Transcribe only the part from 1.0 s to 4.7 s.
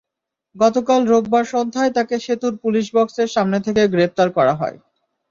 রোববার সন্ধ্যায় তাঁকে সেতুর পুলিশ বক্সের সামনে থেকে গ্রেপ্তার করা